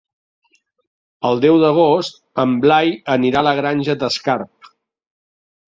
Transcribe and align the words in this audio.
El 1.29 1.43
deu 1.43 1.59
d'agost 1.65 2.19
en 2.45 2.57
Blai 2.65 2.91
anirà 3.19 3.45
a 3.45 3.49
la 3.51 3.55
Granja 3.61 3.99
d'Escarp. 4.05 4.75